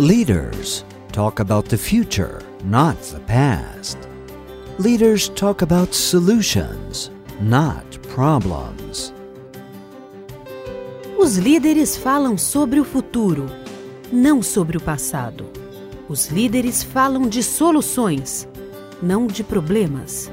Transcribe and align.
Leaders 0.00 0.84
talk 1.10 1.40
about 1.40 1.64
the 1.64 1.76
future, 1.76 2.40
not 2.62 2.96
the 3.10 3.18
past. 3.26 3.98
Leaders 4.78 5.28
talk 5.30 5.60
about 5.60 5.92
solutions, 5.92 7.10
not 7.40 7.98
problems. 8.14 9.12
Os 11.18 11.36
líderes 11.36 11.96
falam 11.96 12.38
sobre 12.38 12.78
o 12.78 12.84
futuro, 12.84 13.46
não 14.12 14.40
sobre 14.40 14.76
o 14.76 14.80
passado. 14.80 15.50
Os 16.08 16.28
líderes 16.28 16.84
falam 16.84 17.28
de 17.28 17.42
soluções, 17.42 18.46
não 19.02 19.26
de 19.26 19.42
problemas. 19.42 20.30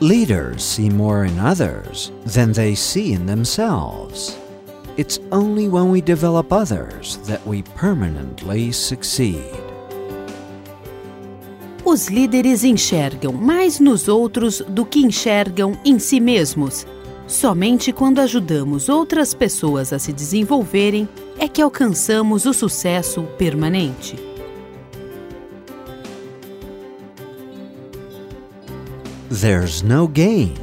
Leaders 0.00 0.64
see 0.64 0.88
more 0.88 1.26
in 1.26 1.38
others 1.38 2.10
than 2.24 2.52
they 2.52 2.74
see 2.74 3.12
in 3.12 3.26
themselves. 3.26 4.38
It's 4.96 5.18
only 5.32 5.68
when 5.68 5.90
we 5.90 6.00
develop 6.00 6.52
others 6.52 7.16
that 7.26 7.44
we 7.44 7.62
permanently 7.74 8.72
succeed. 8.72 9.42
Os 11.84 12.06
líderes 12.06 12.62
enxergam 12.62 13.32
mais 13.32 13.80
nos 13.80 14.06
outros 14.06 14.62
do 14.68 14.86
que 14.86 15.00
enxergam 15.00 15.76
em 15.84 15.98
si 15.98 16.20
mesmos. 16.20 16.86
Somente 17.26 17.92
quando 17.92 18.20
ajudamos 18.20 18.88
outras 18.88 19.34
pessoas 19.34 19.92
a 19.92 19.98
se 19.98 20.12
desenvolverem 20.12 21.08
é 21.38 21.48
que 21.48 21.60
alcançamos 21.60 22.46
o 22.46 22.54
sucesso 22.54 23.24
permanente. 23.36 24.16
There's 29.28 29.82
no 29.82 30.06
gain 30.06 30.54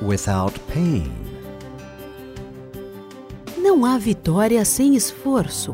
without 0.00 0.60
pain. 0.72 1.33
Não 3.64 3.82
há 3.86 3.96
vitória 3.96 4.62
sem 4.62 4.94
esforço. 4.94 5.72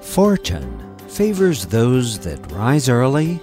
Fortune 0.00 0.72
favors 1.06 1.66
those 1.66 2.18
that 2.20 2.40
rise 2.50 2.90
early, 2.90 3.38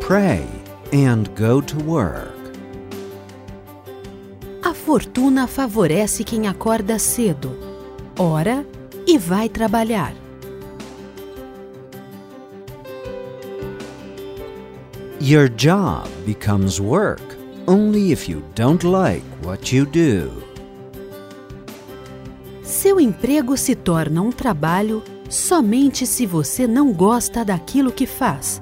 pray, 0.00 0.46
and 0.94 1.28
go 1.38 1.60
to 1.60 1.76
work. 1.84 2.32
A 4.62 4.72
fortuna 4.72 5.46
favorece 5.46 6.24
quem 6.24 6.48
acorda 6.48 6.98
cedo, 6.98 7.54
ora 8.18 8.64
e 9.06 9.18
vai 9.18 9.50
trabalhar. 9.50 10.14
Your 15.20 15.50
job 15.50 16.08
becomes 16.24 16.80
work 16.80 17.29
only 17.66 18.12
if 18.12 18.28
you 18.28 18.42
don't 18.54 18.84
like 18.84 19.24
what 19.44 19.74
you 19.74 19.84
do. 19.84 20.30
Seu 22.62 23.00
emprego 23.00 23.56
se 23.56 23.74
torna 23.74 24.22
um 24.22 24.30
trabalho 24.30 25.02
somente 25.28 26.06
se 26.06 26.26
você 26.26 26.66
não 26.66 26.92
gosta 26.92 27.44
daquilo 27.44 27.92
que 27.92 28.06
faz. 28.06 28.60